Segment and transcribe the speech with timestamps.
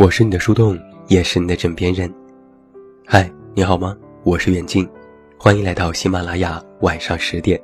[0.00, 2.10] 我是你的树洞，也是你的枕边人。
[3.06, 3.94] 嗨，你好吗？
[4.22, 4.88] 我是远近，
[5.36, 7.60] 欢迎来到喜马拉雅晚上十点。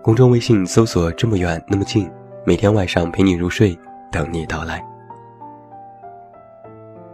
[0.00, 2.08] 公众微信搜索“这么远那么近”，
[2.46, 3.76] 每天晚上陪你入睡，
[4.12, 4.80] 等你到来。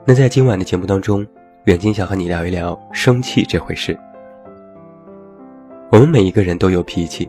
[0.04, 1.26] 那在今晚的节目当中，
[1.64, 3.98] 远近想和你聊一聊生气这回事。
[5.90, 7.26] 我们每一个人都有脾气，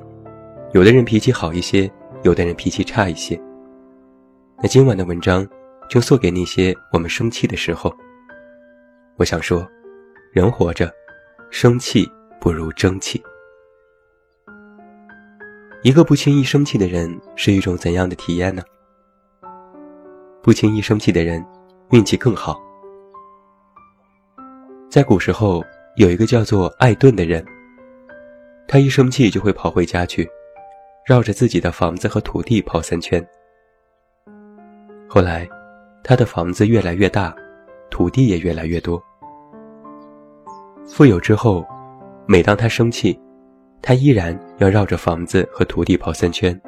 [0.73, 1.89] 有的人脾气好一些，
[2.23, 3.41] 有的人脾气差一些。
[4.57, 5.47] 那今晚的文章
[5.89, 7.95] 就送给那些我们生气的时候。
[9.17, 9.67] 我想说，
[10.31, 10.91] 人活着，
[11.49, 13.23] 生气不如争气。
[15.83, 18.63] 一个不轻易生气的人是一种怎样的体验呢？
[20.41, 21.45] 不轻易生气的人，
[21.91, 22.59] 运气更好。
[24.89, 25.63] 在古时候，
[25.95, 27.45] 有一个叫做艾顿的人，
[28.67, 30.29] 他一生气就会跑回家去，
[31.05, 33.25] 绕着自己的房子和土地跑三圈。
[35.07, 35.47] 后来，
[36.07, 37.35] 他的房子越来越大，
[37.89, 39.03] 土地也越来越多。
[40.85, 41.65] 富有之后，
[42.27, 43.19] 每当他生气，
[43.81, 46.61] 他依然要绕着房子和土地跑三圈，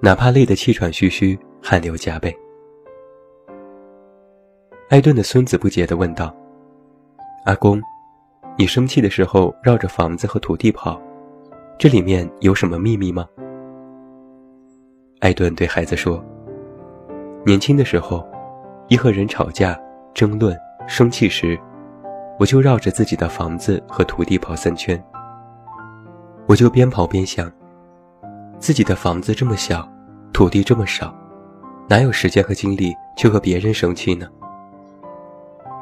[0.00, 2.36] 哪怕累得气喘吁吁、汗流浃背。
[4.88, 6.34] 艾顿的孙子不解地问道
[7.46, 7.80] ：“阿公，
[8.58, 11.00] 你生气的时候绕着房子和土地跑，
[11.78, 13.24] 这里面有什么秘密吗？”
[15.22, 16.20] 艾顿对孩子说。
[17.46, 18.26] 年轻的时候，
[18.88, 19.78] 一和人吵架、
[20.14, 21.60] 争论、生气时，
[22.38, 25.02] 我就绕着自己的房子和土地跑三圈。
[26.46, 27.52] 我就边跑边想，
[28.58, 29.86] 自己的房子这么小，
[30.32, 31.14] 土地这么少，
[31.86, 34.26] 哪有时间和精力去和别人生气呢？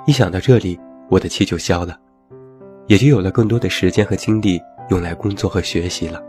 [0.05, 1.97] 一想到这里，我的气就消了，
[2.89, 6.21] 也就有了更多的时间和精力用来工作和学习了。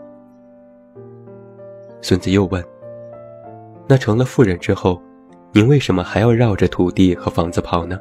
[2.04, 2.64] 孙子又问
[3.90, 5.02] ：“那成了富人之后？”
[5.56, 8.00] 您为什么还要绕着土地和房子跑呢？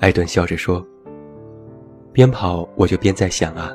[0.00, 0.86] 艾顿笑着说
[2.12, 3.72] ：“边跑我就边在想啊，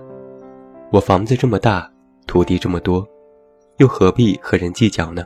[0.92, 1.92] 我房子这么大，
[2.28, 3.04] 土地这么多，
[3.78, 5.26] 又何必和人计较呢？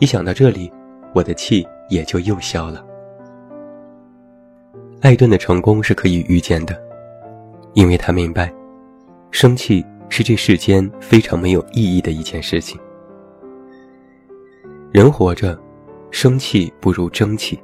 [0.00, 0.68] 一想到这里，
[1.14, 2.84] 我的气也就又消了。”
[5.02, 6.76] 艾顿的成功是可以预见的，
[7.74, 8.52] 因为他明白，
[9.30, 12.76] 生气是这世间非常没有意义的一件事情。
[14.90, 15.58] 人活着，
[16.10, 17.62] 生气不如争气。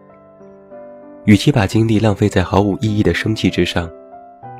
[1.25, 3.91] 与其把精力浪费在毫无意义的生气之上，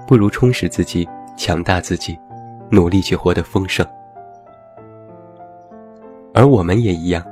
[0.09, 2.19] 不如充实自己、强大自己，
[2.71, 3.87] 努力去活得丰盛。
[6.33, 7.23] 而我们也一样，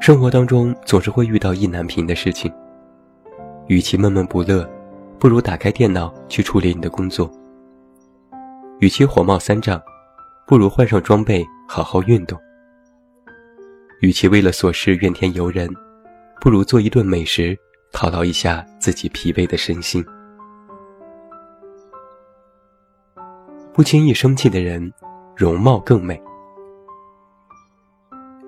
[0.00, 2.52] 生活当中总是会遇到意难平的事情。
[3.66, 4.64] 与其闷闷不乐，
[5.18, 7.28] 不如打开电脑去处理你的工作。
[8.78, 9.82] 与其火冒三丈，
[10.46, 12.38] 不如换上装备好好运动。
[14.02, 15.72] 与其为了琐事怨天尤人，
[16.40, 17.56] 不如做一顿美食
[17.92, 20.04] 犒劳一下自己疲惫的身心。
[23.72, 24.92] 不轻易生气的人，
[25.36, 26.20] 容貌更美。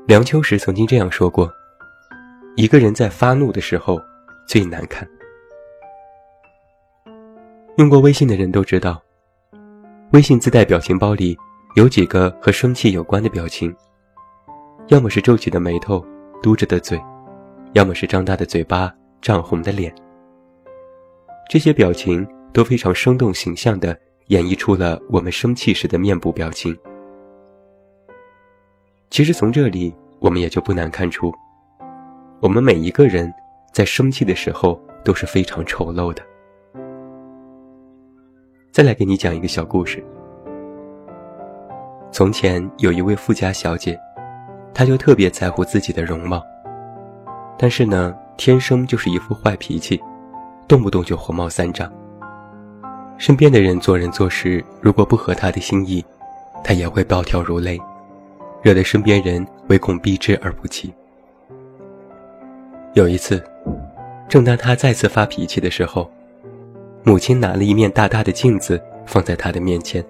[0.08, 1.48] 梁秋实曾经这样说过
[2.56, 4.02] ：“一个人在发怒的时候
[4.48, 5.08] 最难看。”
[7.78, 9.00] 用过微信的人都知道，
[10.12, 11.38] 微信自带表情包里
[11.76, 13.72] 有几个和生气有关的表情。
[14.88, 16.04] 要么是皱起的眉头，
[16.42, 17.00] 嘟着的嘴，
[17.72, 19.94] 要么是张大的嘴巴，涨红的脸。
[21.48, 26.76] 这些表情都非常生动形象地演绎出了我们生气时的面部表情。
[29.08, 31.32] 其实从这里，我们也就不难看出，
[32.40, 33.32] 我们每一个人
[33.72, 36.22] 在生气的时候都是非常丑陋的。
[38.70, 40.04] 再来给你讲一个小故事。
[42.12, 43.98] 从前有一位富家小姐。
[44.74, 46.44] 他就特别在乎自己的容貌，
[47.56, 50.02] 但是呢，天生就是一副坏脾气，
[50.66, 51.90] 动不动就火冒三丈。
[53.16, 56.04] 身边的人做人做事如果不合他的心意，
[56.64, 57.80] 他也会暴跳如雷，
[58.62, 60.92] 惹得身边人唯恐避之而不及。
[62.94, 63.40] 有一次，
[64.28, 66.10] 正当他再次发脾气的时候，
[67.04, 70.04] 母亲拿了一面大大的镜子放在他的面前，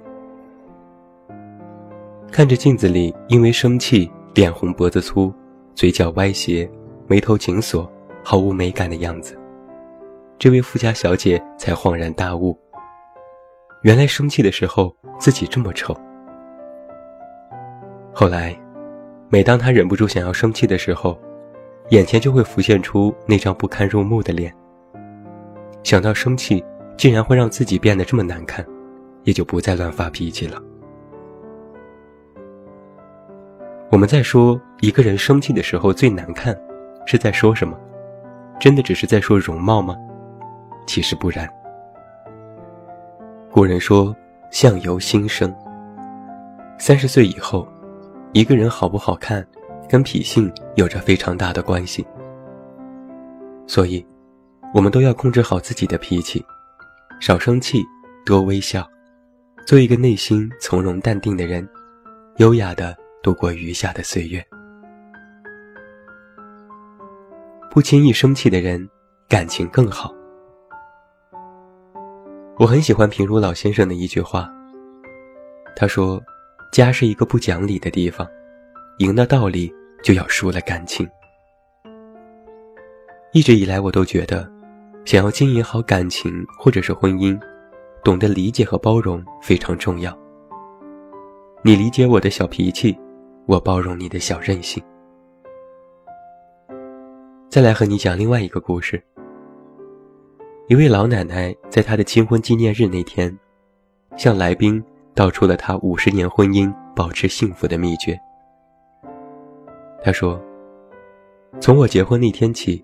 [2.32, 4.10] 看着镜子里因为生气。
[4.34, 5.32] 脸红脖子粗，
[5.76, 6.68] 嘴角歪斜，
[7.06, 7.88] 眉头紧锁，
[8.24, 9.38] 毫无美感的样子。
[10.40, 12.58] 这位富家小姐才恍然大悟，
[13.84, 15.96] 原来生气的时候自己这么丑。
[18.12, 18.58] 后来，
[19.28, 21.16] 每当她忍不住想要生气的时候，
[21.90, 24.52] 眼前就会浮现出那张不堪入目的脸。
[25.84, 26.64] 想到生气
[26.96, 28.66] 竟然会让自己变得这么难看，
[29.22, 30.60] 也就不再乱发脾气了。
[33.90, 36.56] 我们在说一个人生气的时候最难看，
[37.06, 37.78] 是在说什么？
[38.58, 39.96] 真的只是在说容貌吗？
[40.86, 41.48] 其实不然。
[43.50, 44.14] 古人说
[44.50, 45.54] “相由心生”，
[46.78, 47.68] 三十岁以后，
[48.32, 49.46] 一个人好不好看，
[49.88, 52.04] 跟脾性有着非常大的关系。
[53.66, 54.04] 所以，
[54.72, 56.44] 我们都要控制好自己的脾气，
[57.20, 57.84] 少生气，
[58.26, 58.88] 多微笑，
[59.66, 61.68] 做一个内心从容淡定的人，
[62.38, 64.44] 优雅的度过余下的岁月。
[67.70, 68.86] 不轻易生气的人，
[69.28, 70.14] 感情更好。
[72.58, 74.48] 我很喜欢平如老先生的一句话。
[75.74, 76.22] 他说
[76.70, 78.28] ：“家是一个不讲理的地方，
[78.98, 79.72] 赢了道理
[80.04, 81.08] 就要输了感情。”
[83.32, 84.48] 一直以来，我都觉得，
[85.04, 87.36] 想要经营好感情或者是婚姻，
[88.04, 90.16] 懂得理解和包容非常重要。
[91.62, 92.96] 你理解我的小脾气，
[93.46, 94.82] 我包容你的小任性。
[97.50, 99.02] 再来和你讲另外一个故事。
[100.66, 103.36] 一位老奶奶在她的新婚纪念日那天，
[104.16, 104.82] 向来宾
[105.14, 108.18] 道出了她五十年婚姻保持幸福的秘诀。
[110.02, 110.40] 她说
[111.60, 112.82] ：“从我结婚那天起，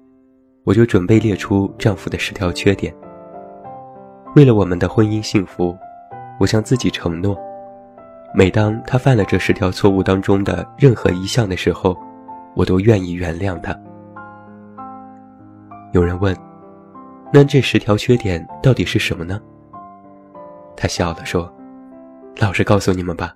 [0.64, 2.94] 我就准备列出丈夫的十条缺点。
[4.36, 5.74] 为了我们的婚姻幸福，
[6.38, 7.34] 我向自己承诺，
[8.34, 11.96] 每当他犯了这十条错误当中的任何一项的时候，
[12.54, 13.78] 我都愿意原谅他。”
[15.92, 16.36] 有人问。
[17.32, 19.40] 那这十条缺点到底是什么呢？
[20.76, 21.48] 他笑了说
[22.38, 23.32] ：“老实告诉你们吧，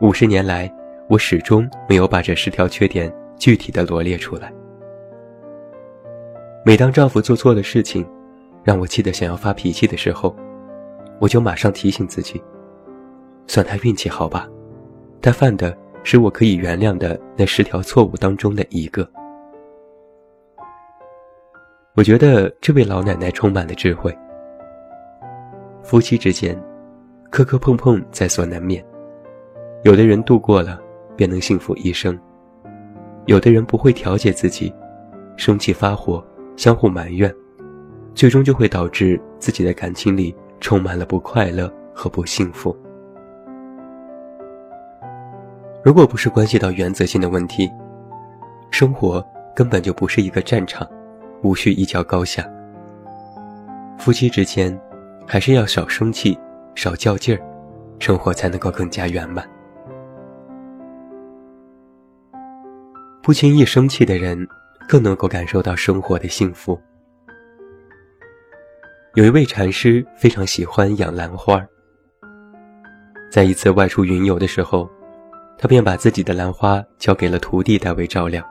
[0.00, 0.72] 五十年来，
[1.08, 4.52] 我始终没有把这十条缺点具体的罗列出来。
[6.64, 8.06] 每当丈夫做错了事情，
[8.62, 10.32] 让我气得想要发脾气的时候，
[11.18, 12.40] 我就马上提醒自己，
[13.50, 14.48] 算他运气好吧，
[15.20, 19.10] 他犯的是我可以原谅的那十条错误当中的一个。”
[21.96, 24.16] 我觉得这位老奶奶充满了智慧。
[25.82, 26.56] 夫妻之间，
[27.28, 28.84] 磕磕碰碰在所难免。
[29.82, 30.80] 有的人度过了，
[31.16, 32.14] 便能幸福一生；
[33.26, 34.72] 有的人不会调节自己，
[35.36, 36.24] 生气发火，
[36.54, 37.34] 相互埋怨，
[38.14, 42.76] 最终就会导致自己的感情里充满了不快乐和不幸福。
[45.82, 47.70] 如果不是关系到原则性的问题，
[48.70, 49.24] 生活
[49.54, 50.88] 根本就不是一个战场。
[51.42, 52.46] 无需一较高下。
[53.98, 54.78] 夫妻之间，
[55.26, 56.38] 还是要少生气，
[56.74, 57.40] 少较劲儿，
[57.98, 59.48] 生活才能够更加圆满。
[63.22, 64.46] 不轻易生气的人，
[64.86, 66.78] 更能够感受到生活的幸福。
[69.14, 71.66] 有一位禅师非常喜欢养兰花，
[73.32, 74.86] 在一次外出云游的时候，
[75.60, 78.42] 他便把自己的兰花交给了徒弟代为照料。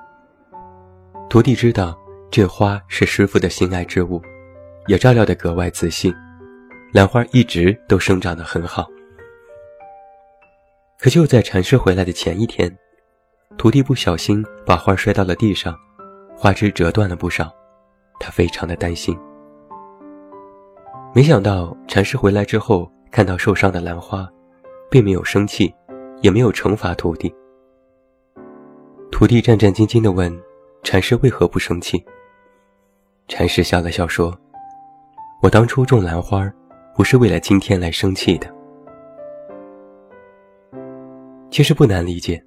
[1.27, 1.97] 徒弟知道。
[2.31, 4.21] 这花是师傅的心爱之物，
[4.85, 6.13] 也照料得格外仔细，
[6.93, 8.87] 兰花一直都生长得很好。
[10.99, 12.71] 可就在禅师回来的前一天，
[13.57, 15.75] 徒弟不小心把花摔到了地上，
[16.37, 17.51] 花枝折断了不少，
[18.19, 19.17] 他非常的担心。
[21.15, 24.29] 没想到禅师回来之后，看到受伤的兰花，
[24.91, 25.73] 并没有生气，
[26.21, 27.33] 也没有惩罚徒弟。
[29.11, 30.33] 徒弟战战兢兢地问
[30.83, 32.03] ：“禅师为何不生气？”
[33.27, 34.37] 禅师笑了笑说
[35.43, 36.51] ：“我当初种兰花，
[36.95, 38.47] 不是为了今天来生气的。
[41.51, 42.41] 其实不难理解，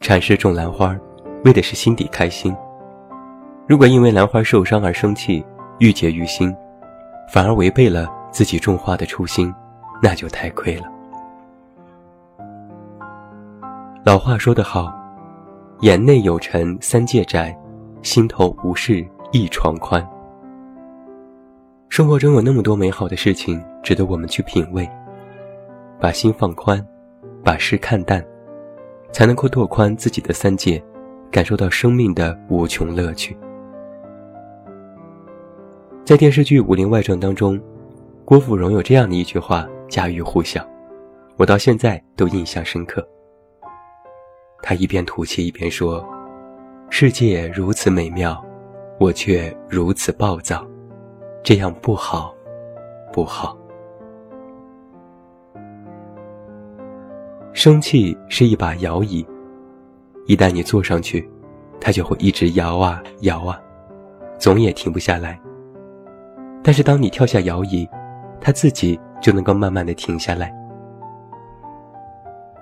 [0.00, 0.96] 禅师种兰花，
[1.44, 2.54] 为的是心底开心。
[3.66, 5.44] 如果因为兰花受伤而生气，
[5.78, 6.54] 郁结于心，
[7.32, 9.52] 反而违背了自己种花的初心，
[10.02, 10.99] 那就太亏了。
[14.02, 14.92] 老话说得好，
[15.80, 17.56] 眼内有尘三界窄，
[18.02, 20.04] 心头无事。”一床宽。
[21.88, 24.88] 生活中有那么多美好的事情值得我们去品味，
[26.00, 26.84] 把心放宽，
[27.44, 28.24] 把事看淡，
[29.12, 30.82] 才能够拓宽自己的三界，
[31.30, 33.36] 感受到生命的无穷乐趣。
[36.04, 37.60] 在电视剧《武林外传》当中，
[38.24, 40.66] 郭芙蓉有这样的一句话家喻户晓，
[41.36, 43.06] 我到现在都印象深刻。
[44.62, 46.04] 他一边吐气一边说
[46.90, 48.42] ：“世界如此美妙。”
[49.00, 50.62] 我却如此暴躁，
[51.42, 52.34] 这样不好，
[53.10, 53.56] 不好。
[57.54, 59.26] 生气是一把摇椅，
[60.26, 61.26] 一旦你坐上去，
[61.80, 63.58] 它就会一直摇啊摇啊，
[64.36, 65.40] 总也停不下来。
[66.62, 67.88] 但是当你跳下摇椅，
[68.38, 70.54] 它自己就能够慢慢的停下来。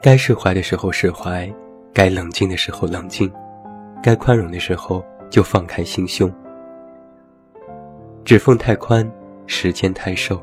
[0.01, 1.53] 该释怀的时候释怀，
[1.93, 3.33] 该冷静的时候冷静，
[4.03, 6.33] 该宽容的时候就放开心胸。
[8.25, 9.11] 指缝太宽，
[9.47, 10.43] 时间太瘦，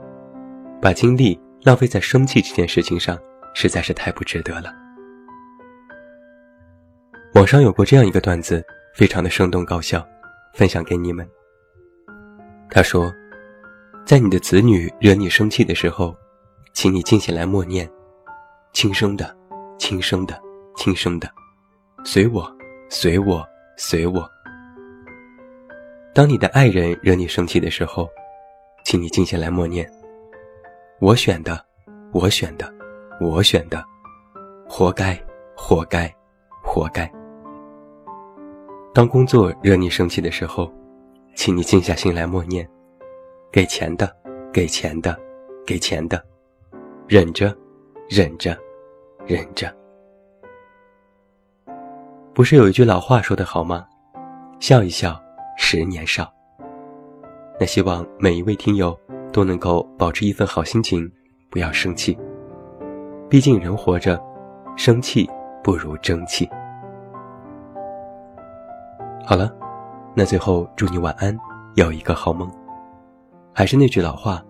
[0.82, 3.18] 把精力浪费在生气这件事情上，
[3.54, 4.74] 实在是太不值得了。
[7.36, 8.64] 网上有过这样一个段子，
[8.96, 10.06] 非常的生动搞笑，
[10.54, 11.28] 分享给你们。
[12.70, 13.14] 他说，
[14.06, 16.16] 在你的子女惹你生气的时候，
[16.74, 17.90] 请你静下来默念，
[18.74, 19.36] 轻声的，
[19.78, 20.42] 轻声的，
[20.75, 21.29] 轻声的，
[22.03, 22.46] 随我，
[22.89, 23.46] 随我，
[23.77, 24.29] 随我。
[26.13, 28.10] 当你的爱人惹你生气的时候，
[28.84, 29.89] 请你静下来默念，
[31.00, 31.65] 我选的，
[32.13, 32.72] 我选的，
[33.20, 33.84] 我选的，
[34.67, 35.17] 活该，
[35.55, 36.13] 活该，
[36.63, 37.12] 活该。
[38.94, 40.72] 当工作惹你生气的时候，
[41.36, 42.70] 请你静下心来默念：
[43.51, 44.15] 给钱的，
[44.53, 45.17] 给钱的，
[45.65, 46.24] 给钱的，
[47.08, 47.53] 忍着，
[48.08, 48.58] 忍着，
[49.25, 49.85] 忍着。
[52.36, 53.86] 不是有一句老话说得好吗？
[54.60, 55.18] 笑一笑，
[55.56, 56.30] 十年少。
[57.58, 58.94] 那希望每一位听友
[59.32, 61.10] 都能够保持一份好心情，
[61.50, 62.18] 不要生气。
[63.30, 64.22] 毕竟人活着，
[64.75, 65.25] 生气
[65.63, 66.46] 不如争气。
[69.25, 69.50] 好了，
[70.13, 71.34] 那最后祝你晚安，
[71.75, 72.51] 有一个好梦。
[73.54, 74.44] 还是那句老话，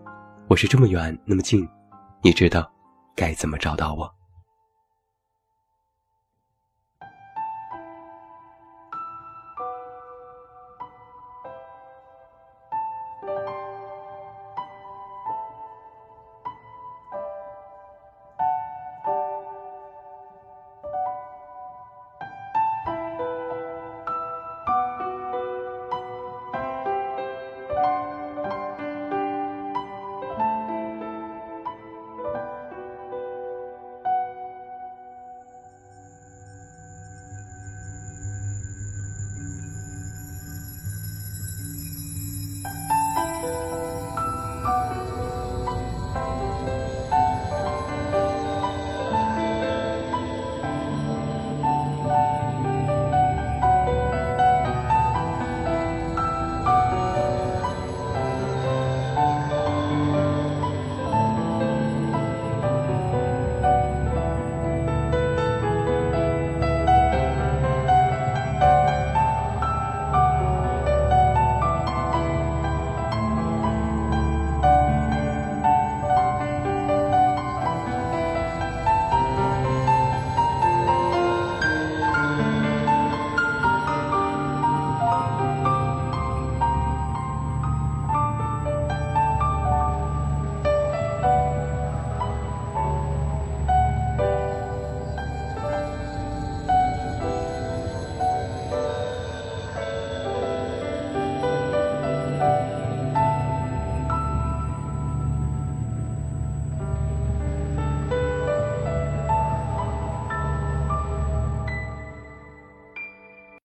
[0.48, 1.70] 我是这么远那么近，
[2.24, 2.68] 你知道
[3.16, 4.15] 该怎么找到我。